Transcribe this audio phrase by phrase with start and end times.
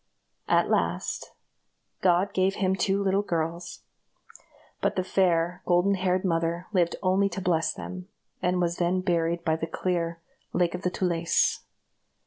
[0.47, 1.31] At last,
[2.01, 3.83] God gave him two little girls;
[4.81, 8.07] but the fair, golden haired mother lived only to bless them,
[8.41, 10.19] and was then buried by the clear
[10.53, 11.59] "Lake of the Tulés."